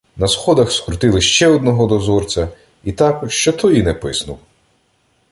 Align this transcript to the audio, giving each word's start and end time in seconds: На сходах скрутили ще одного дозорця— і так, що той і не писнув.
На 0.15 0.27
сходах 0.27 0.71
скрутили 0.71 1.21
ще 1.21 1.47
одного 1.47 1.87
дозорця— 1.87 2.49
і 2.83 2.91
так, 2.91 3.31
що 3.31 3.53
той 3.53 3.79
і 3.79 3.83
не 3.83 3.93
писнув. 3.93 4.39